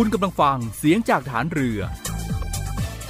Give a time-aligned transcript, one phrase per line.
[0.00, 1.80] คุณกำลังฟังเสียงจากฐานเรือ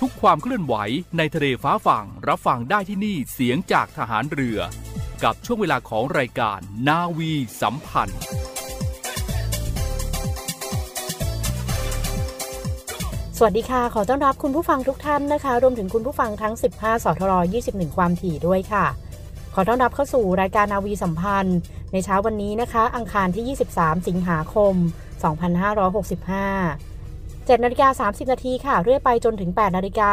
[0.00, 0.74] ทุกความเคลื่อนไหว
[1.18, 4.58] ในทะเลฟ้าฝั่งรับฟังได้ที่นี่เสียงจากฐานเรือ
[5.24, 8.20] กับช่วงเวลาของรายการนาวีสัมพันธ์
[13.36, 17.32] สวัสดีค่ะ ขอต้อนรับคุณผู้ฟังทุกท่านนะคะ รวมถึงคุณผู้ฟังทั้ง 15สทร
[17.68, 18.86] 21 ความถี่ด้วยค่ะ
[19.54, 21.58] ขอต้อนรับเข้าสู่รายการนาวีสัมพันธ์
[21.92, 24.76] ในเช้าวันนี้นะคะ อังคารที่ 23 สิงหาคม
[25.22, 26.96] 2565
[27.46, 30.12] 7นาฬิกา30 นาทีค่ะ เรื่อยไปจนถึง 8 นาฬิกา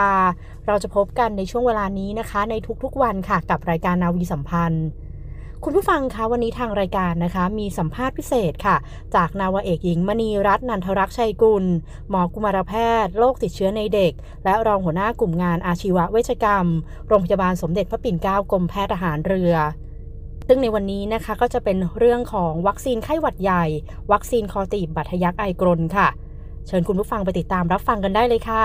[0.68, 4.88] เราจะพบกันในช่วงเวลานี้นะคะ ในทุกๆวันค่ะ กับรายการนาวีสัมพันธ์
[5.64, 8.76] คุณผู้ฟังคะวันนี้ทางรายการนะคะ มีสัมภาษณ์พิเศษค่ะ
[9.16, 11.66] จากนาวเอกหญิงมณีรัตน์นันทรักษ์ชัยกุล
[12.10, 12.73] หมอกุมารแพ
[13.06, 14.14] ทย์โรคติดเชื้อในเด็ก
[14.44, 16.66] และรองหัวหน้ากลุ่มงานอาชีวเวชกรรม
[17.08, 19.54] โรงพยาบาลสมเด็จพระปิ่นเกล้ากรมแพทย์ทหารเรือ
[20.55, 23.65] ซึ่งในวันนี้นะคะก็จะเป็นเรื่องของวัคซีนไข้หวัดใหญ่
[24.11, 26.08] วัคซีนคอตีบบัตทยักไอกรนค่ะ
[26.67, 28.64] เชิญคุณผู้ฟังไปติดตามรับฟังกันได้เลยค่ะ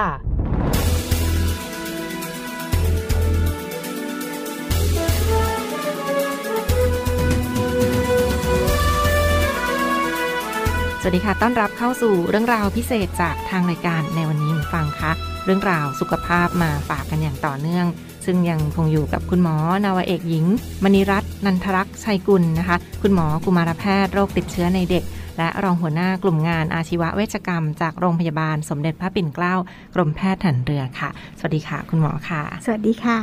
[11.00, 15.12] สวัสดีค่ะ ต้อนรับเข้าสู่เรื่องราวพิเศษจากทางรายการในวันนี้ฟังคะ
[15.44, 17.86] เรื่องราวสุขภาพมาฝากกันอย่างต่อเนื่อง
[18.26, 20.44] ซึ่งยังคงอยู่กับคุณหมอนาวเอกหญิง
[20.84, 25.04] มณีรัต น์นันทรักษ์ชัยกุลนะคะ คุณหมอกุมารแพทย์โรคติดเชื้อในเด็ก
[25.38, 29.54] และรองหัวหน้ากลุ่มงานอาชีวเวชกรรม จากโรงพยาบาลสมเด็จพระปิ่นเกล้า
[29.94, 33.18] กรมแพทย์ถันเรือค่ะ สวัสดีค่ะ คุณหมอค่ะ สวัสดีค่ะ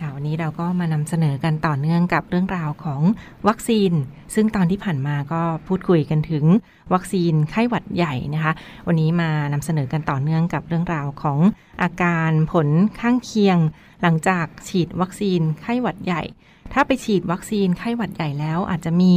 [0.00, 3.02] ค่ะวันนี้เราก็มานำเสนอกันต่อเนื่องกับเรื่องราวของ
[3.48, 3.92] วัคซีน
[4.34, 6.44] ซึ่งตอนที่ผ่านมาก็พูดคุยกันถึง
[6.92, 8.52] วัคซีนไข้หวัดใหญ่นะคะ
[8.86, 11.38] วันนี้มานำเสนอกันต่อเนื่องกับเรื่องราวของ
[11.82, 12.68] อาการผล
[13.00, 13.58] ข้างเคียง
[14.02, 16.22] หลังจากฉีดวัคซีนไข้หวัดใหญ่
[16.72, 19.12] ถ้าไปฉีดวัคซีนไข้หวัดใหญ่แล้ว อาจจะมี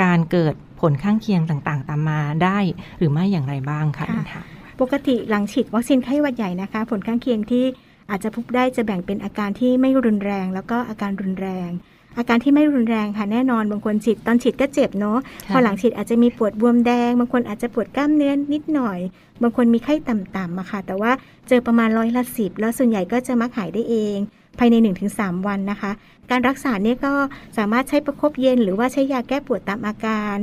[0.00, 2.58] การเกิดผลข้างเคียงต่างๆ ตามมาได้
[2.98, 4.42] หรือไม่อย่างไรบ้างคะะ
[4.80, 7.64] ปกติหลังฉีดวัคซีนไข้หวัดใหญ่นะคะ ผลข้างเคียงที่
[8.10, 11.70] อาจจะพบได้จะแบ่งเป็นอาการที่ไม่รุนแรง แล้วก็อาการรุนแรง
[12.18, 15.18] อาการที่ไม่รุนแรงค่ะแน่นอนบางคนฉีดตอนฉีดก็เจ็บเนาะ
[15.52, 18.98] พอหลังฉีดอาจจะมีปวดบวมแดง บางคนอาจจะปวดกล้ามเนื้อนิดหน่อย
[19.42, 21.12] บางคนมีไข้ต่ำๆอะค่ะ แต่ว่า
[21.48, 24.18] เจอประมาณร้อยละสิบแล้วส่วนใหญ่ก็จะมักหายได้เอง
[24.60, 24.76] ภายใน
[25.12, 25.90] 1-3 วันนะคะ
[26.30, 27.12] การรักษาเนี่ยก็
[27.58, 30.36] สามารถใช้ประครบเย็น หรือว่าใช้ยาแก้ปวดตามอาการ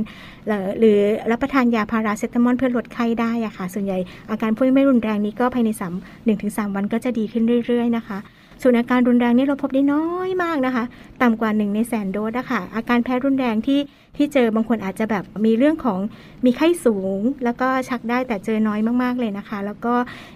[0.78, 0.98] หรือ
[1.30, 3.98] รับประทานยาพาราเซตามอลเพื่อลดไข้ได้อะค่ะ ส่วนใหญ่
[4.30, 5.84] อาการพวกไม่รุนแรงนี้ก็ภายใน 3
[6.26, 8.18] 1-3 วันก็จะดีขึ้นเรื่อย ๆ นะคะ
[8.62, 10.84] ส่วนอาการรุนแรงนี่เราพบได้น้อยมากนะคะ
[11.22, 13.80] ต่ำกว่า 1 ในแสนโดสนะคะอาการแพ้รุนแรงที่
[14.16, 15.98] ที่เจอบางคนอาจจะแบบมีเรื่องของ
[16.44, 19.94] มีไข้สูง แล้วก็ชักได้แต่เจอน้อยมากๆเลยนะคะ แล้วก็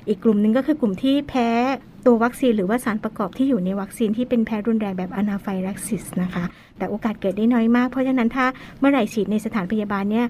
[0.08, 1.48] อีกกลุ่มหนึ่งก็คือกลุ่มที่แพ้
[2.06, 6.44] ตัววัคซีนหรือว่าสารประกอบที่อยู่ในวัคซีนที่เป็นแพ้รุนแรงแบบอนาไฟรักซิสนะคะ
[6.78, 8.46] แต่โอกาสเกิดได้น้อยมาก เพราะฉะนั้นถ้า
[8.78, 10.26] เมื่อไหร่ฉีดในสถานพยาบาลเนี่ย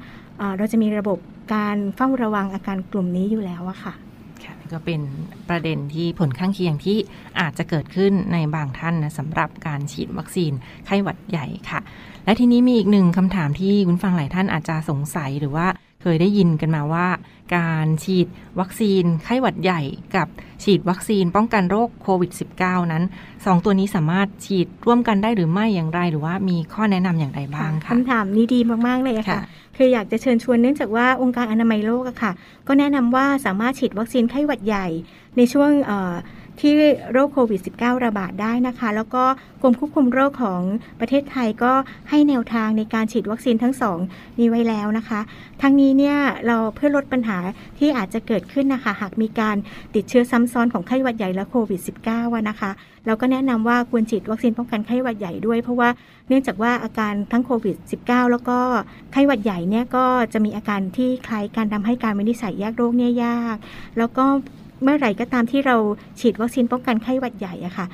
[0.57, 1.19] เราจะมีระบบ
[1.55, 3.95] การเฝ้าระวังอาการกลุ่มนี้อยู่แล้วอะค่ะ
[4.73, 5.01] ก็เป็น
[5.49, 6.99] ประเด็นที่ผลข้างเคียงที่
[7.41, 10.53] อาจจะเกิดขึ้นในบางท่านนะสำหรับการฉีดวัคซีน
[10.87, 11.81] ไข้หวัดใหญ่ค่ะ
[12.25, 15.67] และทีนี้มีอีกหนึ่งคำถามที่คุณฟังหลายท่านอาจจะสงสัยหรือว่า
[16.03, 17.09] เคยได้ยินกันมาว่า
[17.57, 18.27] การฉีด
[18.61, 19.81] วัคซีนไข้หวัดใหญ่
[20.17, 20.27] กับ
[20.65, 22.31] ฉีดวัคซีนป้องกันโรคโควิด
[22.63, 23.05] -19 นั้น
[23.45, 29.41] สองตัวนี้สามารถฉีดร่วมกันได้หรือไม่อย่างไร หรือว่ามีข้อแนะนำอย่างไรบ้างคะคำถามนี้ดีมาก ๆ เลยค่ะ
[29.77, 32.33] คืออยากจะเชิญชวนเนื่องจากว่าองค์การอนามัยโลกอะค่ะ
[32.69, 34.87] ก็แนะนำว่าสามารถฉีดวัคซีนไข้หวัดใหญ่
[35.37, 35.71] ในช่วง
[36.63, 36.75] ที่
[37.13, 39.25] โรคโควิด -19 ระบาดได้นะคะ แล้วก็
[39.63, 40.63] กรมควบคุมโรคของ
[41.01, 41.73] ประเทศไทยก็
[42.11, 43.99] ให้แนวทางในการฉีดวัคซีนทั้งสอง
[44.39, 45.21] นี้ไว้แล้วนะคะ
[45.63, 46.17] ทั้งนี้เนี่ย
[46.47, 47.39] เราเพื่อลดปัญหา
[47.79, 49.57] ที่อาจจะเกิดขึ้นนะคะ หากมีการ
[49.95, 51.81] ติดเชื้อซ้ำซ้อนของไข้หวัดใหญ่และโควิด
[52.15, 52.71] -19 นะคะ
[53.07, 55.89] เราก็แนะนำว่าควรฉีดวัคซีนป้องกันไข้หวัดใหญ่ด้วย เพราะว่า
[56.29, 58.59] เนื่องจากว่าอาการทั้งโควิด -19 แล้วก็
[59.13, 63.57] ไข้หวัดใหญ่เนี่ยก็จะมีอาการที่คล้ายการทำให้การวินิจฉัยแยกโรคเนี่ยยาก
[63.99, 64.27] แล้วก็
[64.83, 65.77] เมื่อไหร่ก็ตามที่เรา
[66.21, 67.87] ฉีดวัคซีนป้องกันไข้หวัดใหญ่อะค่ะ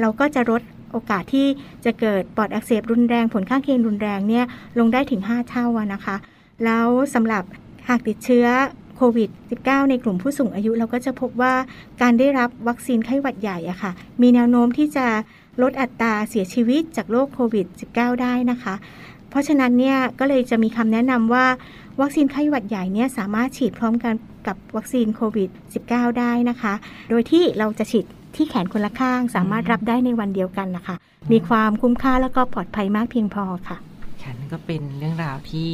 [0.00, 1.46] เราก็จะลดโอกาสที่
[1.84, 4.44] จะเกิดปอดอักเสบรุนแรงผลข้างเคียงรุนแรงเนี่ย
[4.78, 6.16] ลงได้ถึง 5 เท่านะคะ
[6.64, 7.42] แล้วสำหรับ
[7.88, 8.46] หากติดเชื้อ
[8.96, 9.30] โควิด
[9.60, 11.54] -19 ในกลุ่มผู้สูงอายุเราก็จะพบว่า
[12.02, 13.90] การได้รับวัคซีนไข้หวัดใหญ่อะค่ะ
[14.22, 15.06] มีแนวโน้มที่จะ
[15.62, 18.74] ลดอัตราเสียชีวิตจากโรคโควิด -19 ได้นะคะ
[19.30, 21.46] เพราะฉะนั้นเนี่ยก็เลยจะมีคำแนะนำว่า
[22.00, 24.14] วัคซีนไข้หวัดใหญ่เนี่ยสามารถฉีดพร้อมกัน
[24.48, 25.50] กับวัคซีนโควิด
[25.84, 26.74] -19 ได้นะคะ
[27.10, 28.04] โดยที่เราจะฉีด
[28.36, 30.96] ที่แขนคนละข้างสามารถรับได้ในวันเดียวกันนะคะ
[31.32, 33.76] มีความคุ้มค่าแล้วก็ปลอดภัยมากเพียงพอค่ะ
[34.22, 35.70] ค่ะนั่นก็เป็นเรื่องราวที่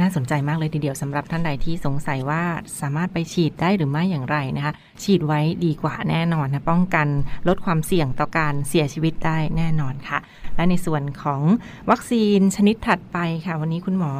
[0.00, 2.42] น่าสนใจมากเลยทีเดียวสำหรับท่านใดที่สงสัยว่า
[2.80, 7.08] สามารถไปฉีดได้หรือไม่อย่างไรนะคะ ฉีดไว้ดีกว่าแน่นอนนะป้องกัน
[7.48, 10.18] ลดความเสี่ยงต่อการเสียชีวิตได้แน่นอนค่ะ
[10.56, 11.42] และในส่วนของ
[11.90, 14.12] วัคซีนชนิดถัดไปค่ะ วันนี้คุณหมอ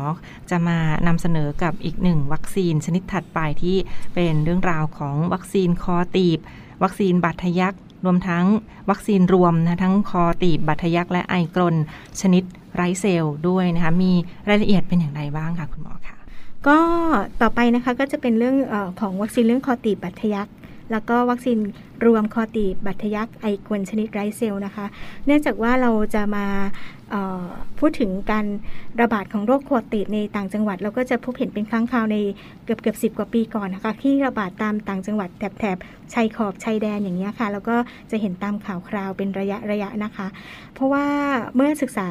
[0.50, 3.76] จะมานำเสนอกับอีกหนึ่งวัคซีนชนิดถัดไปที่
[4.14, 6.38] เป็นเรื่องราวของวัคซีนคอตีบ
[6.82, 7.74] วัคซีนบาดทะยัก
[8.04, 8.44] รวมทั้ง
[8.90, 11.76] วัคซีนรวมนะทั้งคอตีบบาดทะยักและไอกรน
[12.20, 12.42] ชนิด
[12.74, 14.12] ไร้เซลล์ด้วยนะคะมี
[14.48, 16.16] รายละเอียดเป็นอย่างไรบ้างคะคุณหมอคะ
[16.68, 16.78] ก็
[17.40, 20.48] ต่อไปนะคะก็จะเป็นเรื่องอของวัคซีนเรื่องคอตีบบัตยัก
[20.92, 21.58] แล้วก็วัคซีน
[22.06, 24.86] รวมคอตีบบัตยักไอกวนชนิดไรเซลนะคะ
[25.26, 26.46] เนื่องจากว่าเราจะมา
[27.78, 28.46] พูดถึงการ
[29.00, 32.16] ระบาดของโรคขวดติดในต่างจังหวัด เราก็จะพบเห็นเป็นครั้งคราวใน
[32.64, 35.76] เกือบเกือบสิกว่าปีก่อนนะคะที่ระบาดตามต่างจังหวัดแถบแถบ
[36.12, 37.76] ชายขอบชายแดนอย่างนี้ค่ะ แล้วก็
[38.10, 40.26] จะเห็นตามข่าวคราวเป็นระยะระยะนะคะ
[40.74, 41.06] เพราะว่า
[41.54, 42.08] เมื่อศึกษา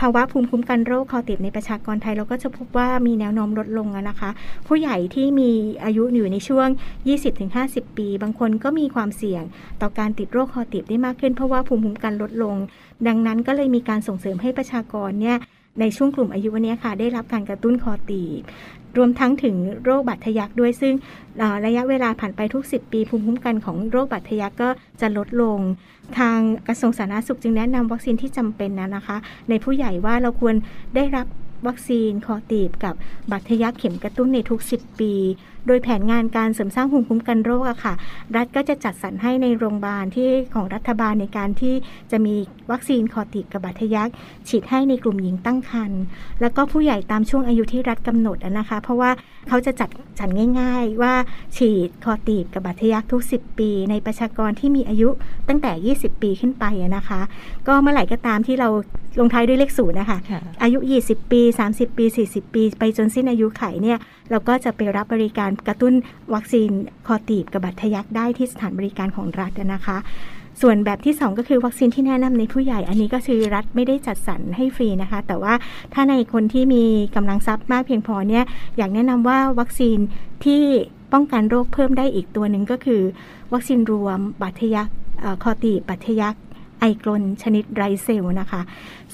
[0.00, 4.30] ภาวะภูมิคุ้มกันโรคคอติดในประชากรไทยเราก็จะพบว่ามีแนวโน้มลดลงนะคะ
[4.66, 5.50] ผู้ใหญ่ที่มี
[5.84, 6.68] อายุอยู่ในช่วง
[7.32, 9.42] 20-50 ปี บางคนก็มีความเสี่ยง
[9.80, 12.56] ต่อการติดโรคคอติดได้มากขึ้นเพราะว่าภูมิคุ้มกันลดลง
[13.06, 15.36] ดังนั้นก็เลยมีการส่งเสริมให้ประชากรเนี่ย
[15.80, 18.42] ในช่วงกลุ่มอายุวันนี้ค่ะ ได้รับการกระตุ้นคอตีบ
[18.96, 20.94] รวมทั้งถึงโรคบาดทะยักด้วยซึ่ง
[21.66, 24.68] ระยะเวลาผ่านไปทุก 10 ปี ภูมิคุ้มกันของโรคบาดทะยักก็
[25.00, 25.58] จะลดลง
[26.18, 29.16] ทางกระทรวงสาธารณสุขจึงแนะนำวัคซีนที่จำเป็นนะนะคะ
[29.48, 30.54] ในผู้ใหญ่ว่าเราควร
[30.96, 31.26] ได้รับ
[31.66, 32.94] วัคซีนคอตีบกับ
[33.30, 35.12] บาดทะยักเข็มกระตุ้นในทุก 10 ปี
[35.66, 37.94] โดยแผนงานการเสริมสร้างภูมิคุ้มกันโรคอะค่ะ
[38.36, 41.74] รัฐก็จะจัดสรรให้ในโรงพยาบาลที่ของรัฐบาลในการที่
[42.10, 42.34] จะมี
[42.70, 44.08] วัคซีนคอติดกับบาดทะยัก
[44.48, 46.02] ฉีดให้ในกลุ่มหญิงตั้งครรภ์
[46.40, 49.10] แล้วก็ผู้ใหญ่ตามช่วงอายุที่รัฐกำหนดนะคะ เพราะว่า
[49.48, 50.28] เขาจะจัดจัด
[50.60, 51.14] ง่าย ๆ ว่า
[51.56, 55.08] ฉีดคอตีบกับบาดทะยักทุก 10 ปี ในประชากรที่มีอายุ
[55.48, 56.64] ตั้งแต่ 20 ปีขึ้นไป
[56.96, 57.20] นะคะ
[57.66, 58.68] ก็เมื่อไหร่ก็ตามที่เรา
[59.20, 60.18] ลงท้ายด้วยเลขศูนย์นะคะ
[60.62, 61.40] อายุ 20 ปี
[61.72, 63.98] 30 ปี 40 ปี ไปจนสิ้นอายุไขเนี่ย
[64.30, 65.94] เราก็จะไปรับบริการกระตุ้น
[66.34, 66.70] วัคซีน
[67.06, 69.98] คอตีบกับบัตรทยักได้ที่สถานบริการของรัฐนะคะ
[70.62, 75.54] ส่วนแบบที่ 2 ก็คือวัคซีนที่แนะนำในผู้ใหญ่ อันนี้ก็คือรัฐไม่ได้จัดสรรให้ฟรีนะคะ แต่ว่า
[75.94, 76.84] ถ้าในคนที่มี
[77.16, 78.44] กำลังทรัพย์มากเพียงพอเนี่ย
[78.76, 79.98] อยากแนะนำว่าวัคซีน
[80.44, 80.62] ที่
[81.12, 83.02] ป้องกันโรคเพิ่มได้อีกตัวหนึ่งก็คือ
[83.52, 84.88] วัคซีนรวมบัตรทยัก
[85.42, 86.34] คอตีบบัตรทยัก
[86.80, 88.60] ไอกลนชนิดไรเซลนะคะ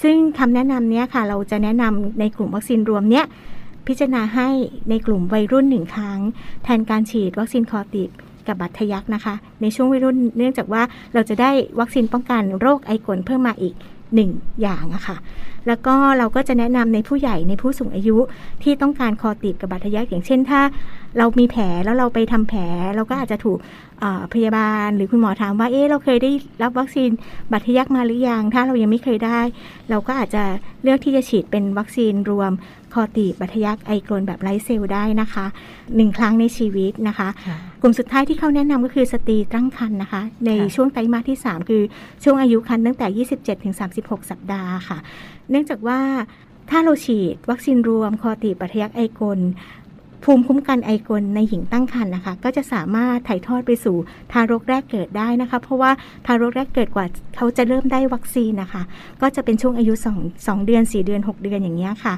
[0.02, 3.25] ซึ่งคำแนะนำเนี้ยค่ะ เราจะแนะนำในกลุ่มวัคซีนรวมเนี้ย
[3.88, 4.49] พิจารณาให้
[4.90, 6.21] ในกลุ่มวัยรุ่นหนึ่งครั้ง
[6.64, 8.11] แทนการฉีดวัคซีนคอติด
[8.47, 10.83] กับบัตรทยักนะคะ ในช่วงวัยรุ่นเนื่องจากว่า
[11.14, 13.75] เราจะได้วัคซีนป้องกันโรคไอกลเพิ่มมาอีก
[14.14, 14.30] หนึ่ง
[14.62, 15.16] อย่างอะค่ะ
[15.66, 18.16] แล้วก็เราก็จะแนะนำในผู้ใหญ่ในผู้สูงอายุ
[18.62, 20.61] ที่ต้องการคอติดกับบัตรทยักอย่างเช่น ถ้า
[21.18, 22.61] เรามีแผลแล้วเราไปทำแผล
[22.95, 23.59] เราก็อาจจะถูก
[24.35, 26.30] พยาบาลหรือคุณหมอถามว่า เอ๊ะเราเคยได้
[26.62, 27.11] รับวัคซีน
[27.52, 29.40] บัตรทยักมาหรือยัง ถ้าเรายังไม่เคยได้
[29.90, 30.45] เราก็อาจจะ
[30.83, 32.50] เลือกที่จะฉีดเป็นวัคซีนรวม
[32.95, 35.47] คอตีบบัตยักไอกรนแบบไร้เซลล์ได้นะคะ
[35.97, 37.28] หนึ่งครั้งในชีวิตนะคะ
[37.83, 41.83] กลุ่มสุดท้ายที่เขาแนะนำก็คือสตรีตั้งครรภ์นะคะ ในช่วงไตรมาสที่ 3 คือ
[42.25, 44.99] ช่วงอายุครรภ์ตั้งแต่ 27ถึง36 สัปดาห์ค่ะ
[45.50, 46.00] เนื่องจากว่า
[46.71, 49.40] ถ้าเราฉีดวัคซีนรวมคอตีบบัตยักไอกรน
[50.25, 53.97] ภูมิคุ้มกันไอกลในหญิงตั้งครรภ์นะคะ ก็จะสามารถถ่ายทอดไปสู่
[54.33, 55.90] ทารกแรกเกิดได้นะคะ เพราะว่า
[56.26, 58.83] ทารกแรกเกิดกว่าเขาจะเริ่มได้วัคซีนนะคะ
[59.21, 62.14] ก็จะเป็นช่วงอายุ 2 2 เดือน 4 เดือน 6 เดือนอย่างเงี้ยค่ะ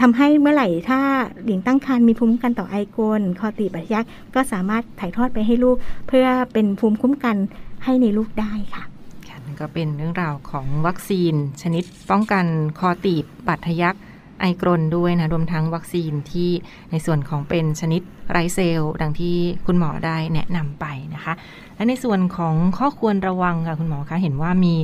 [0.00, 1.00] ทำให้เมื่อไหร่ถ้า
[1.46, 4.04] หญิงตั้งครรภ์มีภูมิคุ้มกันต่อไอโกลคอตีบบัตยัก
[4.34, 5.76] ก็สามารถถ่ายทอดไปให้ลูก
[6.08, 7.36] เพื่อเป็นภูมิคุ้มกัน
[7.84, 8.84] ให้ในลูกได้ค่ะ
[9.28, 12.46] ค่ะนั่นก็เป็นเรื่องราวของวัคซีน ชนิดป้องกัน
[12.78, 13.96] คอตีบบาดทยัก
[14.40, 16.50] ไอกรนด้วยนะ รวมทั้งวัคซีนที่
[16.90, 21.32] ในส่วนของเป็นชนิดไรเซลดังที่คุณหมอได้แนะนำไปนะคะ
[21.76, 24.74] และในส่วนของข้อควรระวังค่ะคุณหมอคะเห็นว่ามี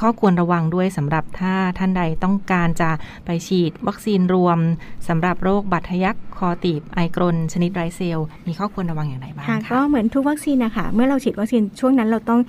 [0.00, 2.90] ข้อควรระวังด้วยสำหรับถ้าท่านใดต้องการจะ
[3.24, 4.58] ไปฉีดวัคซีนรวม
[5.08, 12.40] สำหรับโรคบัตทะยักคอตีบไอกรนชนิดไรเซล มีข้อควรระวังอย่างไรบ้างคะก็เหมือนทุกวัคซีนนะคะเมื่อเราฉีดวัคซีนช่วงนั้นเราต้อง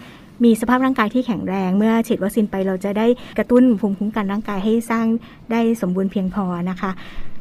[0.43, 5.05] มีสภาพร่างกายที่แข็งแรง เมื่อฉีดวัคซีนไปเราจะได้กระตุ้นภูมิคุ้มกันร่างกายให้สร้าง
[5.51, 6.91] ได้สมบูรณ์เพียงพอนะคะ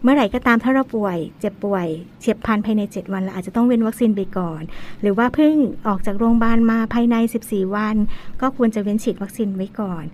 [0.04, 1.86] เมื่อไหร่ก็ตามถ้าเราป่วย เจ็บป่วย
[2.20, 4.62] เฉียบพลันภายใน 7 วันเราอาจจะต้องเว้นวัคซีนไปก่อน
[5.00, 5.54] หรือว่าเพิ่ง
[5.88, 7.96] ออกจากโรงพยาบาลมาภายใน 14 วัน
[8.40, 10.04] ก็ควรจะเว้นฉีดวัคซีนไว้ก่อน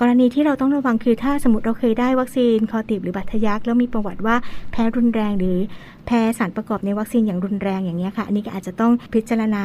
[0.00, 4.36] กรณีที่เราต้องระวังคือถ้าสมมติเราเคยได้วัคซีนคอติบหรือบัตทยักแล้วมีประวัติว่า
[4.70, 5.58] แพ้รุนแรงหรือ
[6.06, 9.64] แพ้สารประกอบในวัคซีนอย่างรุนแรงอย่างนี้ค่ะ อันนี้ก็อาจจะต้องพิจารณา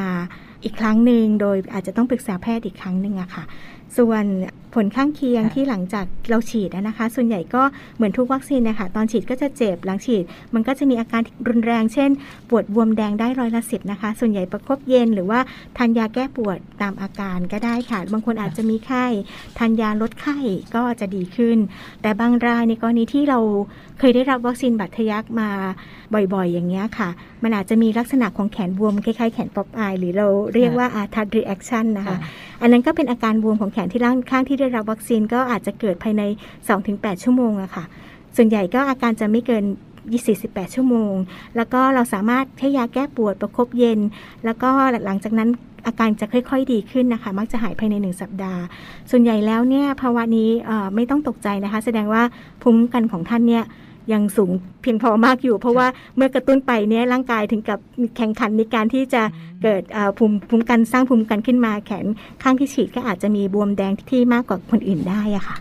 [0.64, 3.44] อีกครั้งหนึ่งโดยอาจจะต้องปรึกษาแพทย์อีกครั้งหนึ่งอะค่ะ
[3.96, 4.24] ส่วน
[4.74, 7.62] ผลข้างเคียงที่หลังจากเราฉีดนะคะ ส่วนใหญ่ก็
[7.96, 10.24] เหมือนทุกวัคซีนนะคะตอนฉีดก็จะเจ็บหลังฉีด
[10.54, 12.10] มันก็จะมีอาการรุนแรง เช่น
[12.48, 15.40] ปวดบวมแดงได้ร้อยละสิบนะคะ ส่วนใหญ่ประคบเย็นหรือว่า
[15.76, 19.06] ทานยาแก้ปวดตามอาการก็ได้ค่ะ บางคนอาจจะมีไข้
[19.58, 20.36] ทานยาลดไข้
[20.74, 21.58] ก็จะดีขึ้น
[22.02, 23.38] แต่บางรายในกรณีที่เรา
[23.98, 25.48] เคยได้รับวัคซีนบาดทะยักมา
[26.14, 27.08] บ่อยๆ อย่างเงี้ยค่ะ
[27.42, 32.16] มันอาจจะมีลักษณะของแขนบวมคล้ายๆแขน Popeye หรือเราเรียกว่า Arthus reaction นะคะ
[32.60, 36.22] อันนั้นก็เป็นอาการบวมของแขนที่ร่างข้างที่ได้รับวัคซีนก็อาจจะเกิดภายใน
[36.72, 37.84] 2-8 ชั่วโมงอะค่ะ
[38.36, 39.64] ส่วนใหญ่ก็อาการจะไม่เกิน
[40.20, 41.14] 48 ชั่วโมง
[41.56, 44.00] แล้วก็เราสามารถให้ยาแก้ปวดประครบเย็น
[44.44, 44.70] แล้วก็
[45.06, 45.48] หลังจากนั้น
[45.86, 48.62] อาการจะค่อย ๆ ดีขึ้นนะคะ มักจะหายภายในหนึ่งสัปดาห์
[49.10, 50.50] ส่วนใหญ่แล้วเนี่ยภาวะนี้
[50.94, 52.22] ไม่ต้องตกใจนะคะ แสดงว่า
[52.62, 53.64] ภูมิกันของท่านเนี่ย
[54.12, 54.50] ยังสูง
[54.82, 57.78] เพียงพอมากอยู่ เพราะว่าเมื่อกระตุ้นไปเนี่ยร่างกายถึงกับ
[58.16, 59.22] แข่งขันในการที่จะ
[59.62, 59.82] เกิด
[60.18, 62.06] ภูมิภูมิกันสร้างภูมิกันขึ้นมาแขน
[62.42, 65.56] ข้างที่ฉีดก็อาจจะมีบวมแดงที่มากกว่าคนอื่นได้อะค่ะ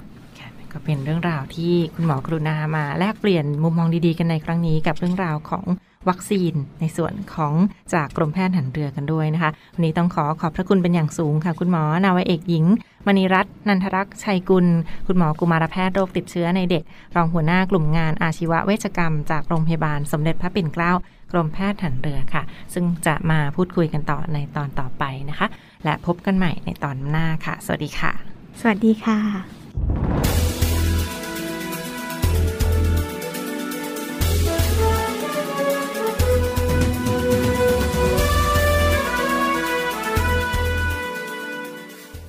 [0.74, 5.64] ก็เป็นเรื่องราวที่คุณหมอกรุณามาแลกเปลี่ยนมุมมองดีๆกันในครั้งนี้กับเรื่องราวของ
[6.10, 7.54] วัคซีนในส่วนของ
[7.94, 12.66] จากกรมแพทย์หันเรือกันด้วยนะคะ วันนี้ต้องขอขอบพระคุณเป็นอย่างสูงค่ะ คุณหมอนาวเอกหญิง
[13.08, 14.66] มณีรัตน์นันทรักษ์ชัยกุล
[15.08, 16.84] คุณหมอกุมารแพทย์โรคติดเชื้อในเด็ก
[17.16, 20.94] รองหัวหน้ากลุ่มงานอาชีวเวชกรรม จากโรงพยาบาลสมเด็จพระปิ่นเกล้า
[21.32, 22.44] กรมแพทย์หันเรือค่ะ
[22.74, 25.48] ซึ่งจะมาพูดคุยกันต่อในตอนต่อไปนะคะ
[25.84, 28.12] และพบกันใหม่ในตอนหน้าค่ะ สวัสดีค่ะ
[28.60, 29.63] สวัสดีค่ะ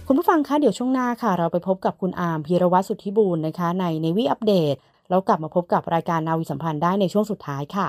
[0.09, 4.75] คุณผู้ฟังคะเดี๋ยวช่วงหน้าค่ะ เราไปพบกับคุณอาร์มพีรวัตรสุทธิบูรณ์นะคะในในวีอัปเดต
[5.09, 7.89] แล้วกลับมาพบกับรายการนาวีสัมพันธ์ได้ในช่วงสุดท้ายค่ะ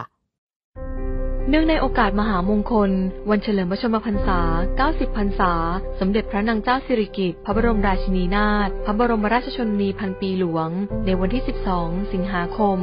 [1.49, 2.91] เนื่องในโอกาสมหามงคล
[3.29, 4.39] วันเฉลิมพระชนมพรรษา
[4.83, 5.53] 90 พรรษา
[5.99, 10.69] สมเด็จพระนางเจ้าสิริกิติ์พระบรมราชินีนาถพระบรมราชชนนีพันปีหลวง
[11.05, 11.43] ในวันที่
[11.77, 12.77] 12 สิงหาคม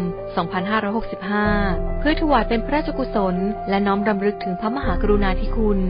[0.79, 3.37] 2565 เพื่อถวายเป็นพระราชกุศล
[3.69, 5.81] และน้อมรำลึกถึงพระมหากรุณาธิคุณ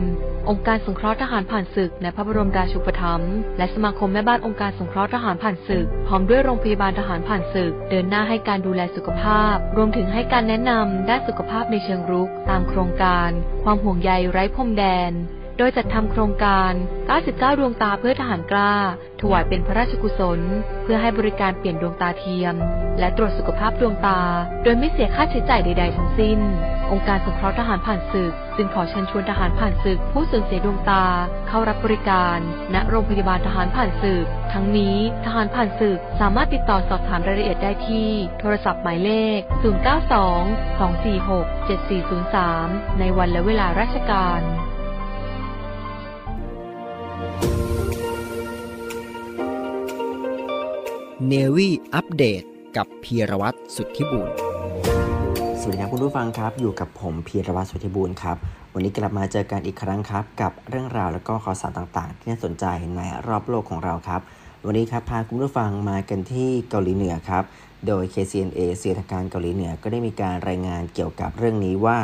[0.49, 13.29] องค์การสงเคราะห์ทหารผ่านศึกในพระบรมราชูปถัมภ์และสมาคมแม่บ้านองค์การสงเคราะห์ทหารผ่านศึก พร้อมด้วยโรงพยาบาลทหารผ่านศึก เดินหน้าให้การดูแลสุขภาพ รวมถึงให้การแนะนำด้านสุขภาพในเชิงรุกตามโครงการ
[13.63, 15.11] ความห่วงใยไร้พรมแดน
[15.57, 16.73] โดยจัดทำโครงการ
[17.15, 18.73] 99 ดวงตาเพื่อทหารกล้า
[19.21, 20.39] ถวายเป็นพระราชกุศล
[20.83, 22.55] เพื่อให้บริการเปลี่ยนดวงตาเทียม
[22.99, 24.21] และตรวจสุขภาพดวงตา
[24.63, 26.39] โดยไม่เสียค่าใช้จ่ายใด ๆ ทั้งสิ้น
[26.91, 31.05] องค์การสงเคราะห์ทหารผ่านศึก จึงขอเชิญชวนทหารผ่านศึก ผู้สูญเสียดวงตา
[31.47, 32.37] เข้ารับบริการ
[32.73, 38.09] ณโรงพยาบาลทหารผ่านศึก ทั้งนี้ทหารผ่านศึกสามารถติดต่อสอบถามรายละเอียดได้ที่
[38.39, 39.39] โทรศัพท์หมายเลข
[40.31, 41.67] 092 246
[42.37, 44.41] 7403 ในวันและเวลาราชการ
[51.27, 52.43] เนวี่อัปเดต
[52.77, 54.33] กับพีรวัตรสุทธิบูร
[55.65, 58.37] สวัสดีครับคุณผู้ฟังครับ อยู่กับผมพีรวัตรสุทธิบูรณ์ครับ
[58.73, 62.65] วันนี้กลับมาเจอกันอีกครั้งครับ กับเรื่องราวและก็ข่าวสารต่างๆ ที่น่าสนใจ
[62.95, 64.21] ในรอบโลกของเราครับ
[64.65, 67.43] วันนี้ครับพาคุณผู้ฟังมากันที่เกาหลีเหนือครับ
[67.87, 71.97] โดย KCNA เสียทการเกาหลีเหนือก็ได้มีการรายงานเกี่ยวกับเรื่องนี้ว่า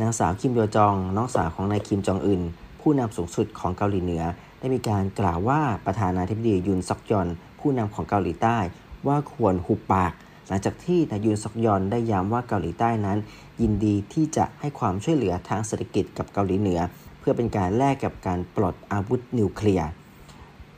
[0.00, 2.42] นางสาวคิมโยจองน้องสาวของนายคิมจองอึน
[2.80, 4.24] ผู้นำสูงสุดของเกาหลีเหนือ
[4.58, 7.28] ได้มีการกล่าวว่าประธานาธิบดียุนซอกยอน
[7.60, 8.58] ผู้นำของเกาหลีใต้
[9.06, 10.12] ว่าควรหุบปาก
[10.48, 13.18] หลังจากที่นายยุนซอกยอนได้ย้ำว่าเกาหลีใต้นั้น
[13.62, 16.80] ยินดีที่จะให้ความช่วยเหลือทางเศรษฐกิจกับเกาหลีเหนือ
[17.20, 19.88] เพื่อเป็นการแลกกับการปลดอาวุธนิวเคลียร์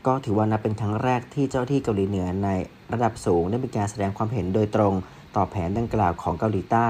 [0.07, 2.49] ก็ถือว่านับเป็นครั้งแรกที่เจ้าที่เกาหลีเหนือใน
[2.93, 4.95] ระดับสูงได้มีการแสดงความเห็นโดยตรง
[5.37, 6.89] ต่อแผนดังกล่าวของเกาหลีใต้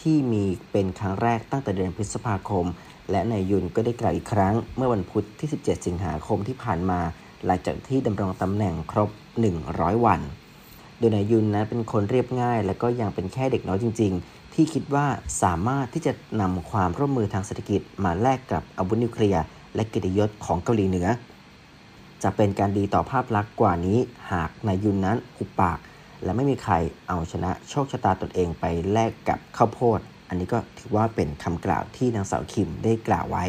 [0.00, 2.66] ที่มีเป็นครั้งแรกตั้งแต่เดือนพฤษภาคม
[3.10, 7.00] และนายยุนก็ได้กล่าวอีกครั้ง เมื่อวันพุธที่ 17 สิงหาคมที่ผ่านมา
[7.46, 9.10] หลังจากที่ดำรงตำแหน่งครบ
[9.56, 10.20] 100 วัน
[10.98, 15.06] โดยนายยุนนั้นเป็นคนเรียบง่าย และก็ยังเป็นแค่เด็กน้อยจริง ๆ ที่คิดว่า
[15.42, 21.08] สามารถที่จะนำความร่วมมือทางเศรษฐกิจมาแลกกับอาวุธนิวเคลียร์และกิตยศของเกาหลีเหนือ
[22.22, 23.98] จะเป็นการดีต่อภาพลักษณ์กว่านี้
[24.32, 25.78] หากนายยุนนั้นหุบปาก
[26.24, 26.74] และไม่มีใคร
[27.08, 33.44] เอาชนะโชคชะตาตนเองไปแลกกับข้าวโพด อันนี้ก็ถือว่าเป็นคำกล่าวที่นางสาวคิมได้กล่าวไว้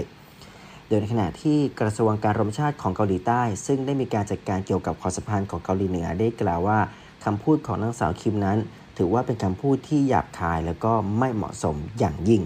[0.88, 6.80] โดยในขณะที่กระทรวงการรมชาติของเกาหลีใต้ ซึ่งได้มีการจัดการเกี่ยวกับความสัมพันธ์ของเกาหลีเหนือได้กล่าวว่า
[7.26, 8.58] คำพูดของนางสาวคิมนั้น
[8.98, 12.42] ถือว่าเป็นคำพูดที่หยาบคายและก็ไม่เหมาะสมอย่างยิ่ง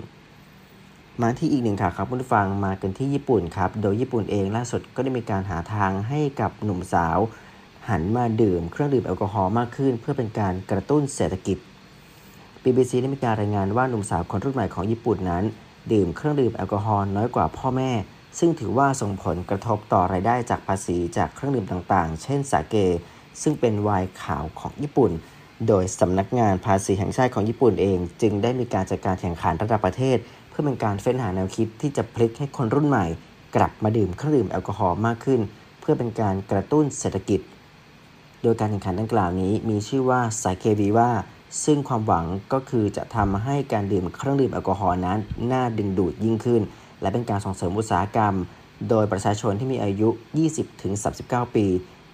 [1.21, 7.17] มาที่อีกหนึ่งข่าวครับผู้ฟังมากันที่ญี่ปุ่นครับ โดยญี่ปุ่นเองล่าสุดก็ได้มีการหาทางให้กับหนุ่มสาว
[7.89, 11.57] หันมาดื่มเครื่องดื่มแอลกอฮอล์มากขึ้น เพื่อเป็นการกระตุ้นเศรษฐกิจ
[12.63, 15.43] BBC ได้มีการรายงานว่าหนุ่มสาวคนรุ่นใหม่ของญี่ปุ่นนั้น
[15.93, 17.91] ดื่มเครื่องดื่มแอลกอฮอล์น้อยกว่าพ่อแม่
[18.39, 22.75] ซึ่งถือว่าส่งผลกระทบต่อรายได้จากภาษีจากเครื่องดื่มต่างๆ เช่นสาเก
[23.41, 25.11] ซึ่งเป็นไวน์ขาวของญี่ปุ่น
[25.67, 30.17] โดยสำนักงานภาษีแห่งชาติของญี่ปุ่นเอง จึงได้มีการจัดการแข่งขันระดับประเทศ
[30.49, 33.05] เพื่อเป็นการเฟ้นหาแนวคิดที่จะพลิกให้คนรุ่นใหม่
[33.55, 35.41] กลับมาดื่มเครื่องดื่มแอลกอฮอล์มากขึ้น
[35.81, 37.39] เพื่อเป็นการกระตุ้นเศรษฐกิจ
[38.43, 41.09] โดยการแข่งขันดังกล่าวนี้มีชื่อว่าสาเกวีว่า
[41.63, 45.19] ซึ่งความหวังก็คือจะทำให้การดื่มเครื่องดื่มแอลกอฮอล์นั้น
[45.51, 46.61] น่าดึงดูดยิ่งขึ้น
[47.01, 48.33] และเป็นการส่งเสริมอุตสาหกรรม
[48.89, 50.09] โดยประชาชนที่มีอายุ
[50.81, 51.65] 20-39 ปี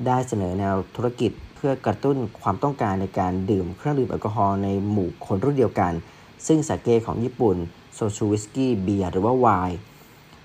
[0.07, 5.93] ได้เสนอแนวธุรกิจเพื่อกระตุ้นความต้องการในการดื่มเครื่องดื่มแอลกอฮอล์ในหมู่คนรุ่นเดียวกัน
[6.47, 7.57] ซึ่งสาเกของญี่ปุ่น
[7.93, 9.77] โซชูวิสกี้เบียร์หรือว่าไวน์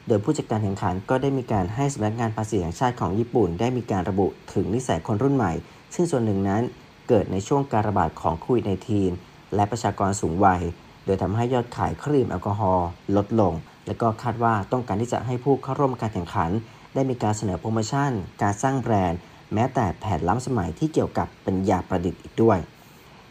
[0.07, 5.53] โดยผู้จัดการแข่งขันก็ได้มีการให้สำนักงานภาษีแห่งชาติของญี่ปุ่น ได้มีการระบุถึงนิสัยคนรุ่นใหม่
[5.95, 6.63] ซึ่งส่วนหนึ่งนั้น
[7.09, 8.65] เกิดในช่วงการระบาดของโควิด
[9.09, 10.63] -19 และประชากรสูงวัย
[11.05, 13.55] โดยทำให้ยอดขายเครื่องดื่มแอลกอฮอล์ลดลง
[13.87, 16.51] และก็คาดว่าต้องการที่จะให้ผู้เข้าร่วมการแข่งขัน
[16.95, 18.11] ได้มีการเสนอโปรโมชั่น
[18.43, 19.21] การสร้างแบรนด์
[19.55, 22.59] แม้แต่แผนล้ำสมัยที่เกี่ยวกับเป็นยาประดิษฐ์อีกด้วย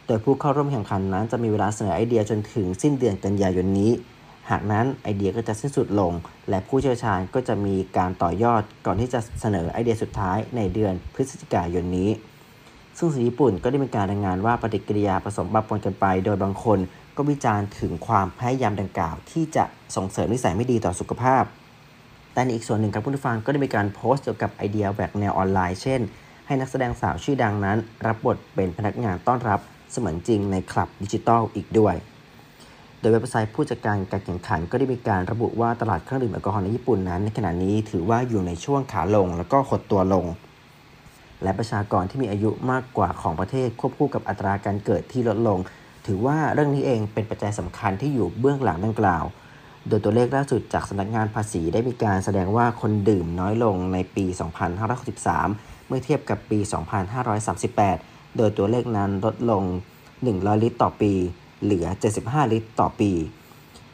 [0.08, 3.92] โดยผู้เข้าร่วมแข่งขันนั้นจะมีเวลาเสนอไอเดียจนถึงสิ้นเดือนกันยายนนี้
[4.50, 6.14] หากนั้นไอเดียก็จะสิ้นสุดลง
[6.50, 12.10] และผู้เชี่ยวชาญก็จะมีการต่อยอดก่อนที่จะเสนอไอเดียสุดท้ายในเดือนพฤศจิกายนนี้
[12.98, 16.80] ซึ่งสื่อญี่ปุ่นก็ได้มีการรายงานว่าปฏิกิริยาผสมปะปนกันไป โดยบางคน
[17.16, 19.64] ก็วิจารณ์ถึงความพยายามดังกล่าว ที่จะ
[19.96, 21.44] ส่งเสริมนิสัยไม่ดีต่อสุขภาพ
[22.34, 26.02] แต่ในอีกส่วนหนึ่งครับผู้ฟังก็ได้มีการโพสต์เกี่ยวกับไอเดียแหวกแนวออนไลน์เช่น
[26.48, 29.60] ให้นักแสดงสาวชื่อดังนั้น รับบทเป็นพนักงานต้อนรับ
[29.92, 31.96] เสมือนจริงในคลับดิจิทัลอีกด้วย
[33.00, 40.26] โดยเว็บไซต์ผู้จัดการการแข่งขันก็ได้มีการระบุว่าตลาดเครื่องดื่มแอลกอฮอล์ในญี่ปุ่นนั้น ในขณะนี้ถือว่าอยู่ในช่วงขาลง แล้วก็หดตัวลง
[41.44, 45.60] และประชากรที่มีอายุมากกว่าของประเทศควบคู่กับอัตราการเกิดที่ลดลง
[46.08, 49.24] ถือว่าเรื่องนี้เองเป็นปัจจัยสำคัญที่อยู่เบื้องหลังดังกล่าว
[49.90, 54.26] โดยตัวเลขล่าสุดจากสำนักงานภาษีได้มีการแสดงว่าคนดื่มน้อยลงในปี
[55.08, 56.60] 2563 เมื่อเทียบกับปี
[57.48, 59.64] 2538 โดยตัวเลขนั้นลดลง
[60.14, 61.14] 100 ลิตรต่อปี
[61.64, 61.86] เหลือ
[62.20, 63.12] 75 ลิตรต่อปี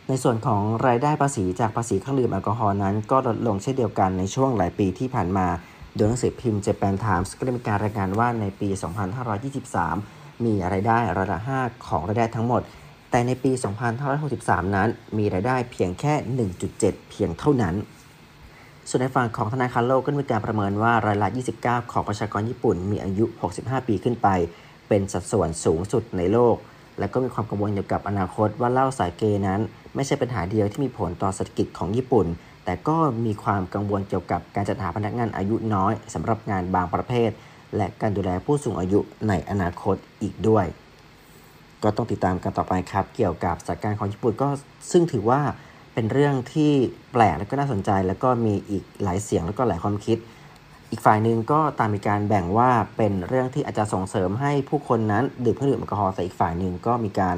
[0.08, 5.48] ในส่วนของรายได้ภาษีจากภาษีเครื่องดื่มแอลกอฮอล์นั้นก็ลดลงเช่นเดียวกันในช่วงหลายปีที่ผ่านมา
[5.96, 8.70] โดยหนังสือพิมพ์ Japan Times ก็ได้มีการรายงานว่าในปี
[9.58, 12.62] 2523 มีรายได้ร้อยละ5ของรายได้ทั้งหมด
[13.16, 13.52] แต่ในปี
[14.14, 16.14] 2563 นั้น มีรายได้เพียงแค่
[16.62, 17.76] 1.7 เพียงเท่านั้น
[18.90, 21.28] ส่วนในฝั่งของธนาคารโลกก็มีการประเมินว่า รายละ
[21.60, 23.26] 29 ของประชากรญี่ปุ่นมีอายุ
[23.58, 24.28] 65 ปีขึ้นไป
[24.88, 26.56] เป็นสัดส่วนสูงสุดในโลก
[27.00, 29.62] และก็มีความกังวลเกี่ยวกับอนาคตว่าเหล้าสายเกนั้น
[29.96, 32.26] ไม่ใช่ปัญหาเดียวที่มีผลต่อเศรษฐกิจของญี่ปุ่น
[32.66, 37.30] แต่ก็มีความกังวลเกี่ยวกับการจัดหาพนักงานอายุน้อยสำหรับงานบางประเภท
[37.78, 40.68] และการดูแลผู้สูงอายุในอนาคตอีกด้วย
[41.86, 44.50] ก็ต้องติดตามกันต่อไปครับ เกี่ยวกับสถานการณ์ของญี่ปุ่นก็
[44.92, 45.42] ซึ่งถือว่า
[45.94, 46.72] เป็นเรื่องที่
[47.12, 50.18] แปลกและก็น่าสนใจ แล้วก็มีอีกหลายเสียงแล้วก็หลายความคิด
[50.92, 57.36] อีกฝ่ายหนึ่งก็ตามมีการแบ่งว่าเป็นเรื่องที่อาจจะส่งเสริมให้ผู้คนนั้นดื่มเครื่องดื่มแอลกอฮอล์แต่อีกฝ่ายหนึ่งก็มีการ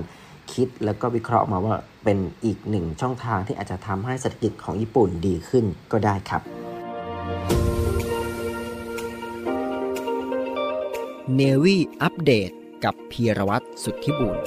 [0.53, 6.41] คิดแล้วก็วิเคราะห์มาว่าเป็นอีกหนึ่งช่องทางที่อาจจะทำให้เศรษฐกิจของญี่ปุ่นดีขึ้นก็ได้ครับ
[11.36, 12.51] เนวี่อัปเดต
[12.83, 14.37] กับพีรวัตรสุทธิบุญ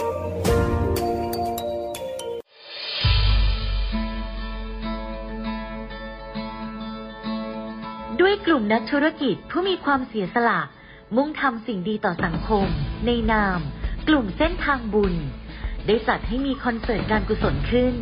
[8.21, 10.61] ด้วยกลุ่มนักธุรกิจผู้มีความเสียสละ
[11.17, 12.67] มุ่งทำสิ่งดีต่อสังคม
[13.07, 13.61] ในนาม
[14.09, 15.15] กลุ่มเส้นทางบุญ
[15.87, 17.95] ได้จัดให้มีคอนเสิร์ตการกุศลขึ้น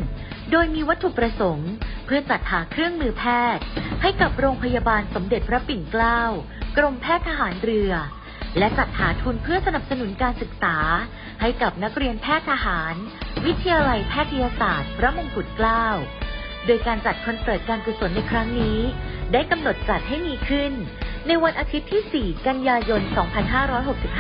[0.50, 1.72] โดยมีวัตถุประสงค์
[2.04, 3.24] เพื่อจัดหาเครื่องมือแพ
[3.56, 3.64] ทย์
[4.02, 6.20] ให้กับโรงพยาบาลสมเด็จพระปิ่นเกล้า
[6.76, 7.92] กรมแพทย์ทหารเรือ
[8.58, 10.76] และจัดหาทุนเพื่อสนับสนุนการศึกษา
[11.40, 12.94] ให้กับนักเรียนแพทย์ทหาร
[13.46, 15.86] วิทยาลัยแพทยศาสตร์ พระมงกุฎเกล้า
[16.66, 18.78] โดยการจัดคอนเสิร์ตการกุศลในครั้งนี้
[19.32, 20.72] ได้กำหนดจัดให้มีขึ้น
[21.26, 23.02] ในวันอาทิตย์ที่ 4 กันยายน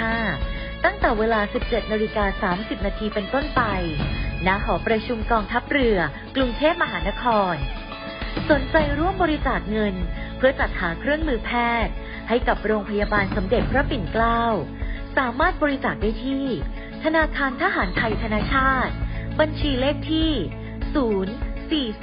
[0.02, 3.62] 2565 ตั้งแต่เวลา 17นาฬิกา30 นาทีเป็นต้นไป
[4.46, 5.98] ณ หอประชุมกองทัพเรือ
[6.36, 7.54] กรุงเทพมหานคร
[8.50, 9.94] สนใจร่วมบริจาคเงิน
[10.36, 11.50] เพื่อจัดหาเครื่องมือแพ
[11.86, 11.94] ทย์
[12.28, 14.42] ให้กับโรงพยาบาลสมเด็จพระปิ่นเกล้า
[15.16, 16.44] สามารถบริจาคได้ที่
[17.04, 18.92] ธนาคารทหารไทยธนาชาติ
[19.40, 20.32] บัญชีเลขที่
[21.92, 21.98] 0402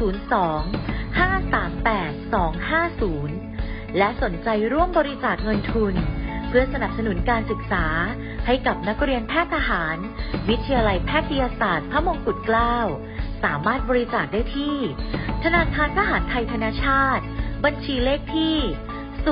[1.20, 2.36] 538
[3.34, 5.96] 250 และสนใจร่วมบริจาคเงินทุน
[6.48, 7.86] เพื่อสนับสนุนการศึกษา
[8.46, 9.98] ให้กับนักเรียนแพทย์ทหาร
[10.50, 12.78] วิทยาลัยแพทยศาสตร์พระมงกุฎเกล้า
[13.44, 14.78] สามารถบริจาคได้ที่
[15.44, 17.24] ธนาคารทหารไทยธนาชาติ
[17.66, 18.85] บัญชีเลขที่ 0
[19.26, 19.30] 298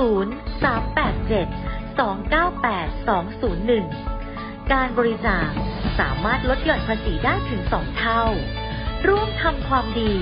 [3.10, 5.50] 201 การบริจาค
[6.00, 8.24] สามารถลดหย่อนภาษีได้ถึง2เท่า
[9.08, 10.14] ร่วมทำความดี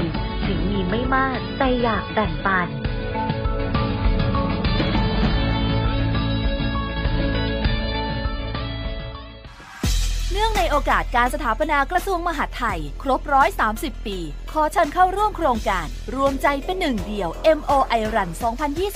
[0.46, 2.68] ถึงมีไม่มากแต่อยากแบ่งปัน
[10.72, 13.22] โอกาสการสถาปนากระทรวงมหาดไทย ครบ
[13.64, 14.18] 130ปี
[14.52, 18.30] ขอเชิญเข้าร่วมโครงการ รวมใจเป็นหนึ่งเดียว MOI Run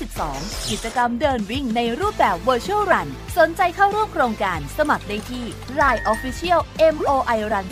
[0.01, 3.07] 2022 กิจกรรมเดินวิ่งในรูปแบบ Virtual Run
[3.38, 5.45] สนใจเข้าร่วมโครงการสมัครได้ที่
[5.79, 6.59] Line Official
[6.95, 7.65] MOI Run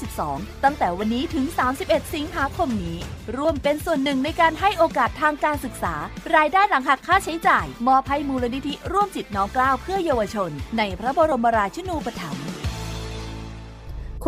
[0.00, 1.44] 2022 ตั้งแต่วันนี้ถึง
[1.80, 2.98] 31 สิงหาคมนี้
[3.36, 5.94] ร่วมเป็นส่วนหนึ่งในการให้โอกาสทางการศึกษา
[6.34, 12.45] รายได้หลังหักค่าใช้จ่าย มอบให้มูลนิธิร่วมจิตน้อมกล้าเพื่อเยาวชน ในพระบรมราชินูปถัมภ์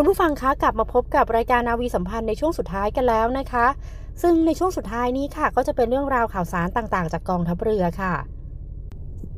[0.00, 3.66] คุณผู้ฟังคะกลับมาพบกับรายการนาวีสัมพันธ์ในช่วงสุดท้ายกันแล้วนะคะ
[4.22, 8.14] ซึ่งในช่วงสุดท้ายนี้ค่ะ ก็จะเป็นเรื่องราวข่าวสารต่างๆ จากกองทัพเรือค่ะ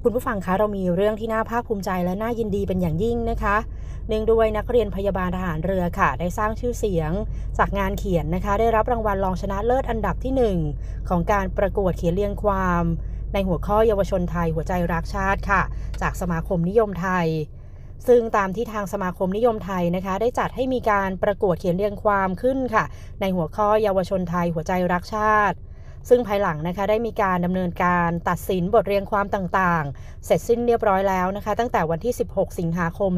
[0.02, 3.56] คุณผู้ฟังคะเรามีเรื่องที่น่าภาคภูมิใจและน่ายินดีเป็นอย่างยิ่งนะคะ
[4.08, 7.12] เนื่องด้วยนักเรียนพยาบาลทหารเรือค่ะ ได้สร้างชื่อเสียง
[7.58, 12.84] จากงานเขียนนะคะ ได้รับรางวัลรองชนะเลิศอันดับที่ 1 ของการประกวดเขียนเรียงความ
[13.32, 15.62] ในหัวข้อเยาวชนไทยหัวใจรักชาติค่ะ
[16.00, 17.28] จากสมาคมนิยมไทย
[18.06, 22.84] ซึ่งตามที่ทางสมาคมนิยมไทยนะคะ ได้จัดให้มีการประกวดเขียนเรียงความขึ้นค่ะ
[23.20, 25.56] ในหัวข้อเยาวชนไทยหัวใจรักชาติ
[26.08, 33.12] ซึ่งภายหลังนะคะได้มีการดำเนินการตัดสินบทเรียงความต่างๆ เสร็จสิ้นเรียบร้อยแล้วนะคะ ตั้งแต่วันที่ 16 สิงหาคม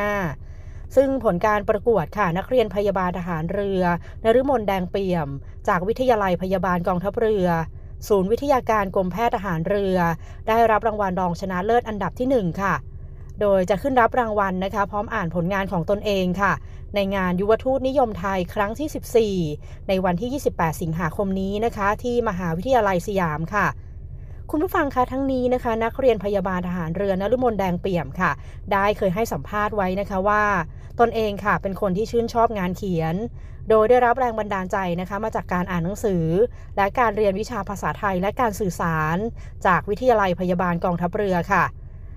[0.00, 3.82] 2565ซึ่งผลการประกวดค่ะ นักเรียนพยาบาลทหารเรือ
[4.24, 5.28] นฤมลแดงเปี่ยม
[5.68, 7.46] จากวิทยาลัยพยาบาลกองทัพเรือ
[8.08, 9.96] ศูนย์วิทยาการกรมแพทย์ทหารเรือ
[10.48, 12.74] ได้รับรางวัลรองชนะเลิศอันดับที่ 1 ค่ะ
[13.42, 16.52] โดยจะขึ้นรับรางวัลนะคะ พร้อมอ่านผลงานของตนเองค่ะ
[16.94, 23.66] ในงานยุวทูตนิยมไทยครั้งที่ 14 ในวันที่ 28 สิงหาคมนี้นะคะ ที่มหาวิทยาลัยสยามค่ะ
[24.50, 28.30] คุณผู้ฟังคะทั้งนี้นะคะ นักเรียนพยาบาลทหารเรือนฤมลแดงเปี่ยมค่ะ
[28.72, 30.44] ได้เคยให้สัมภาษณ์ไว้นะคะว่า
[31.00, 33.14] ตนเองค่ะเป็นคนที่ชื่นชอบงานเขียน
[33.68, 36.24] โดยได้รับแรงบันดาลใจนะคะ มาจากการอ่านหนังสือ
[36.76, 39.16] และการเรียนวิชาภาษาไทยและการสื่อสาร
[39.66, 41.64] จากวิทยาลัยพยาบาลกองทัพเรือค่ะ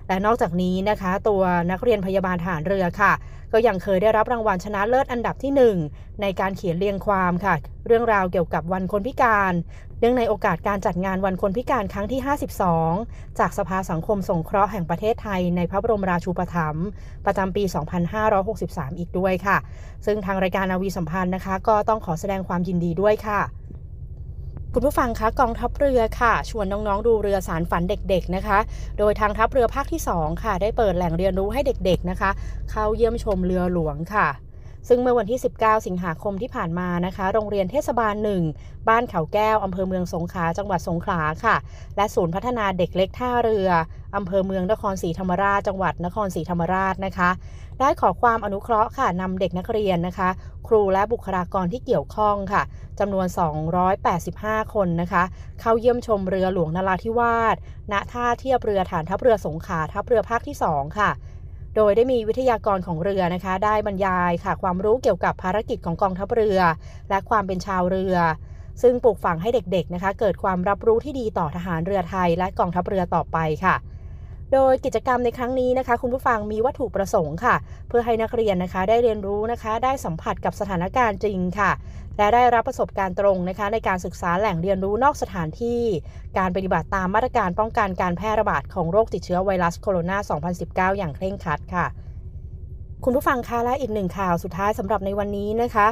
[0.08, 3.12] และนอกจากนี้นะคะ ตัวนักเรียนพยาบาลทหารเรือค่ะ
[3.52, 5.52] ก็ยังเคยได้รับรางวัลชนะเลิศอันดับที่
[5.90, 7.54] 1 ในการเขียนเรียงความค่ะ
[7.86, 9.52] เรื่องราวเกี่ยวกับวันคนพิการ
[10.00, 12.20] เนื่องในโอกาสการจัดงานวันคนพิการครั้งที่
[12.78, 16.86] 52 จากสภาสังคมสงเคราะห์แห่งประเทศไทยในพระบรมราชูปถัมภ์
[17.26, 17.64] ประจำปี
[18.36, 19.56] 2563 อีกด้วยค่ะ
[20.06, 23.40] ซึ่งทางรายการนาวีสัมพันธ์นะคะ ก็ต้องขอแสดงความยินดีด้วยค่ะ
[24.78, 28.58] คุณผู้ฟังคะกองทัพเรือค่ะ ชวนน้องๆดูเรือสารฝันเด็กๆนะคะ
[28.98, 32.30] โดยทางทัพเรือภาคที่ 2 ค่ะ ได้เปิดแหล่งเรียนรู้ให้เด็กๆนะคะ
[32.70, 34.28] เข้าเยี่ยมชมเรือหลวงค่ะ
[34.88, 38.42] ซึ่งเมื่อวันที่ 19 สิงหาคมที่ผ่านมานะคะ โรงเรียนเทศบาลหนึ่ง
[38.88, 41.56] บ้านเขาแก้ว อำเภอเมืองสงขลา จังหวัดสงขลาค่ะ
[41.96, 43.68] และศูนย์พัฒนาเด็กเล็กท่าเรือ
[44.16, 47.30] อำเภอเมืองนครศรีธรรมราช จังหวัดนครศรีธรรมราชนะคะ
[47.80, 50.28] ได้ขอความอนุเคราะห์ค่ะนำเด็กนักเรียนนะคะ
[50.68, 52.62] ครูและบุคลากรที่เกี่ยวข้องค่ะ
[53.00, 53.26] จำนวน
[54.00, 55.22] 285 คนนะคะ
[55.60, 57.56] เข้าเยี่ยมชมเรือหลวงนราธิวาส
[57.92, 61.10] ณท่าเทียบเรือฐานทัพเรือสงขลาทัพเรือภาคที่ 2 ค่ะ
[61.76, 66.58] โดยได้มีวิทยากรของเรือนะคะ ได้บรรยายค่ะ ความรู้เกี่ยวกับภารกิจของกองทัพเรือ
[67.10, 68.16] และความเป็นชาวเรือ
[68.82, 73.74] ซึ่งปลูกฝังให้เด็กๆนะคะ เกิดความรับรู้ที่ดีต่อทหารเรือไทยและกองทัพเรือต่อไปค่ะ
[74.52, 77.54] โดยกิจกรรมในครั้งนี้นะคะ คุณผู้ฟังมีวัตถุประสงค์ค่ะ
[77.88, 81.70] เพื่อให้นักเรียนนะคะได้เรียนรู้นะคะ ได้สัมผัสกับสถานการณ์จริงค่ะ
[82.18, 85.82] และได้รับประสบการณ์ตรงนะคะ ในการศึกษาแหล่งเรียนรู้นอกสถานที่
[86.38, 91.86] การปฏิบัติตามมาตรการป้องกันการแพร่ระบาดของโรคติดเชื้อไวรัสโคโรนา 2019 อย่างเคร่งครัดค่ะ
[93.04, 95.88] คุณผู้ฟังคะและอีกหนึ่งข่าวสุดท้ายสำหรับในวันนี้นะคะ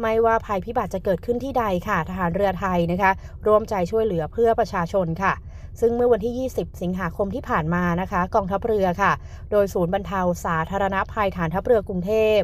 [0.00, 3.10] ไม่ว่าภัยพิบัติจะเกิดขึ้นที่ใดค่ะ ทหารเรือไทยนะคะ
[3.46, 5.32] ร่วมใจช่วยเหลือเพื่อประชาชนค่ะ
[5.80, 9.12] ซึ่งเมื่อวันที่ 20 สิงหาคมที่ผ่านมานะคะ กองทัพเรือค่ะ
[9.50, 12.40] โดยศูนย์บรรเทาสาธารณภัยฐานทัพเรือกรุงเทพ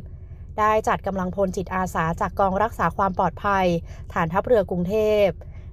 [0.59, 3.67] ได้จัดกำลังพลจิตอาสาจากกองรักษาความปลอดภัย
[4.13, 5.27] ฐานทัพเรือกรุงเทพ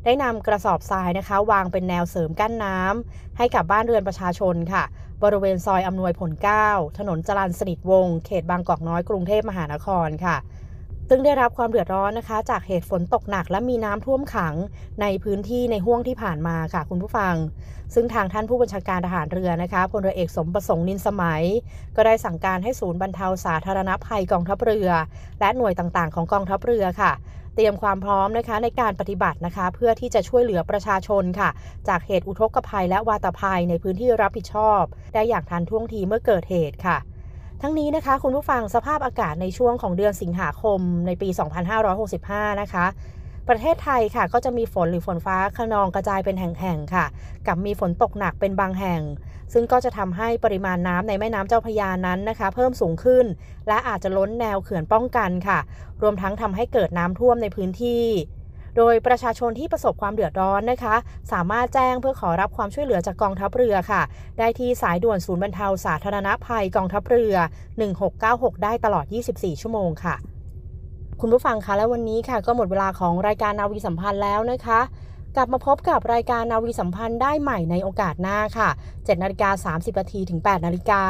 [0.05, 4.83] ได้นำกระสอบทรายนะคะ วางเป็นแนวเสริมกั้นน้ำให้กับบ้านเรือนประชาชนค่ะ
[5.23, 6.31] บริเวณซอยอำนวยผล
[6.65, 10.35] 9 ถนนจรันสนิทวง เขตบางกอกน้อยกรุงเทพมหานครค่ะ
[11.09, 14.53] ซึ่งได้รับความเดือดร้อนนะคะ จากเหตุฝนตกหนักและมีน้ำท่วมขัง
[15.01, 17.35] ในพื้นที่ในห้วงที่ผ่านมาค่ะคุณผู้ฟัง
[17.93, 21.43] ซึ่งทางท่านผู้บัญชาการทหารเรือนะคะพลเรือเอกสมประสงค์นินสมัย
[21.95, 24.89] ก็ได้สั่งการให้ศูนย์บรรเทาสาธารณภัยกองทัพเรือ
[25.39, 27.11] และหน่วยต่างๆ ของกองทัพเรือค่ะ
[27.55, 31.49] เตรียมความพร้อมนะคะในการปฏิบัตินะคะ เพื่อที่จะช่วยเหลือประชาชนค่ะ
[31.87, 34.81] จากเหตุอุทกภัยและวาตภัยในพื้นที่รับผิดชอบ
[35.13, 36.97] ได้อย่างทันท่วงทีเมื่อเกิดเหตุค่ะ
[37.61, 41.29] ทั้งนี้นะคะ คุณผู้ฟังสภาพอากาศในช่วงของเดือนสิงหาคมในปี
[41.95, 42.85] 2565 นะคะ
[43.49, 47.05] ประเทศไทยค่ะก็จะมีฝนหรือฝนฟ้าขนองกระจายเป็นแห่งๆค่ะ
[47.47, 49.01] กับมีฝนตกหนักเป็นบางแห่ง
[49.53, 53.25] ซึ่งก็จะทำให้ปริมาณน้ำในแม่น้ำเจ้าพยานั้นนะคะ เพิ่มสูงขึ้น
[53.67, 55.59] และอาจจะล้นแนวเขื่อนป้องกันค่ะ
[56.01, 58.03] รวมทั้งทำให้เกิดน้ำท่วมในพื้นที่
[58.77, 60.95] โดยประชาชนที่ประสบความเดือดร้อนนะคะ
[61.31, 64.01] สามารถแจ้งเพื่อขอรับความช่วยเหลือจากกองทัพเรือค่ะ
[64.39, 67.35] ได้ที่สายด่วนศูนย์บรรเทาสาธารณภัยกองทัพเรือ
[67.99, 70.15] 1696 ได้ตลอด 24 ชั่วโมงค่ะ
[71.21, 74.79] คุณผู้ฟังคะและวันนี้ค่ะ ก็หมดเวลาของรายการนาวีสัมพันธ์แล้วนะคะ
[75.35, 81.03] กลับมาพบกับรายการนาวีสัมพันธ์ได้ใหม่ในโอกาสหน้าค่ะ 7นาฬิกา30นาทีถึง 8นาฬิกา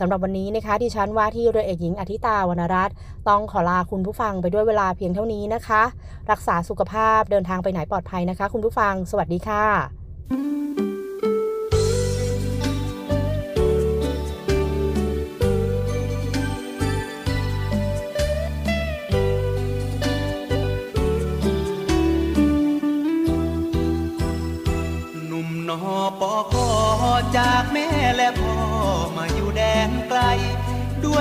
[0.00, 2.94] สำหรับวันนี้นะคะที่ฉันว่าที่เรือเอกหญิงอธิตาวรรณรัตน์
[3.28, 5.82] ต้องขอลาคุณผู้ฟังไปด้วยเวลาเพียงเท่านี้นะคะ
[6.30, 10.91] รักษาสุขภาพเดินทางไปไหนปลอดภัยนะคะ คุณผู้ฟัง สวัสดีค่ะ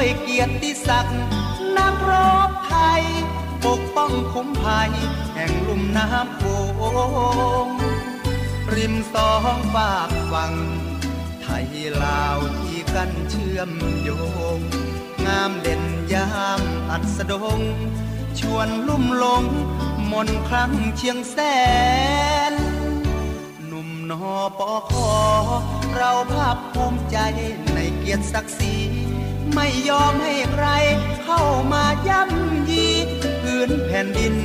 [0.02, 1.20] ด้วยเกียรติศักดิ์
[1.78, 2.12] นักร
[2.50, 3.04] บไทย
[3.66, 4.92] ปกป้องคุ้มภัย
[5.36, 6.44] แห่งลุ่มน้ำโข
[7.66, 7.68] ง
[8.76, 10.54] ริมสองฝากฝั่ง
[11.42, 11.68] ไทย
[12.04, 14.10] ลาวที่กันเชื่อมโย
[14.58, 14.60] ง
[15.26, 15.84] งามเด่น
[16.14, 16.62] ยาม
[16.92, 17.60] อัสดง
[18.40, 19.44] ชวนลุ่มหลง
[20.12, 21.38] มนครั้งเชียงแส
[22.52, 22.54] น
[23.68, 25.10] หนุ่มนอปอคอ
[25.96, 27.18] เราภาคภูมิใจ
[27.74, 28.81] ในเกียรติศักดิ์ศรี
[29.54, 30.68] ไม่ยอมให้ใคร
[31.24, 31.42] เข้า
[31.74, 32.88] มาย่ำยี
[33.42, 34.36] พื้นแผ่นดิน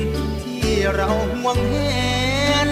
[0.42, 1.74] ที่เราห่วงแห
[2.66, 2.68] น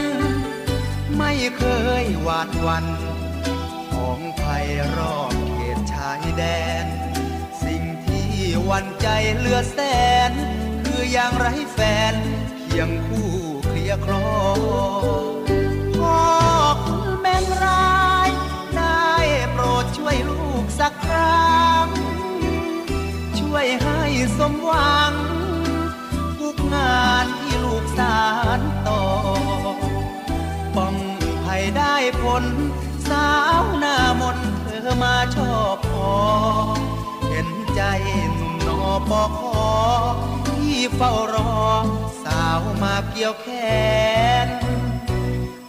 [1.19, 1.65] ไม่เค
[2.03, 2.87] ยหวาดวัน
[3.93, 6.45] ของภัยรอบเขตชายแด
[6.85, 6.87] น
[7.65, 8.29] สิ่งที่
[8.71, 9.79] วันใจเลือแส
[10.31, 10.33] น
[10.85, 11.79] คืออย่างไรแฟ
[12.13, 12.15] น
[12.59, 13.31] เคียงคู่
[13.67, 14.29] เคลียร์คลอ
[15.99, 16.21] พ่อ
[16.85, 18.31] คุณแม่งร้าย
[18.77, 19.09] ได้
[19.53, 21.87] โปรดช่วยลูกสักครั้ง
[23.55, 24.01] วยให้
[24.39, 25.13] สมหวัง
[26.41, 28.21] ทุกงานที่ลูกสา
[28.59, 29.03] รต่อ
[30.77, 30.97] ป้อง
[31.45, 32.45] ภัยได้ผล
[33.09, 36.13] สาวหน้ามนเธอมาชอบพอ
[37.29, 37.83] เห็นใจ
[38.35, 39.69] หนุ่มนอปอคอ
[40.49, 41.55] ที่เฝ้ารอ
[42.25, 43.49] สาวมาเกี่ยวแข
[44.47, 44.49] น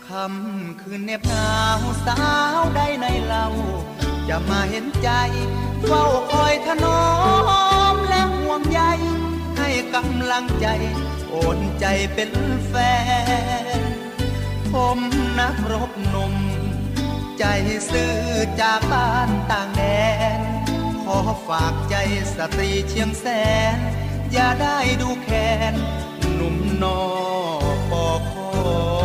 [0.07, 2.21] คำคืนเน็บหนาวสา
[2.57, 3.47] วได้ในเล่า
[4.29, 5.09] จะมาเห็นใจ
[5.85, 7.03] เฝ้าคอยถนอ
[7.93, 8.81] มและห่วงใย
[9.57, 10.67] ให้กำลังใจ
[11.29, 12.31] โอนใจเป็น
[12.67, 12.73] แฟ
[13.79, 13.81] น
[14.71, 14.99] ผม
[15.39, 16.35] นักรบหนุ่ม
[17.39, 17.45] ใจ
[17.91, 18.15] ซื่อ
[18.61, 19.83] จากบ้านต่างแด
[20.39, 20.41] น
[21.03, 21.95] ขอฝากใจ
[22.35, 23.25] สตรีเชียงแส
[23.75, 23.77] น
[24.31, 25.73] อย่าได้ดูแค้น
[26.33, 26.99] หนุ่มนอ
[27.91, 29.04] ปอคอ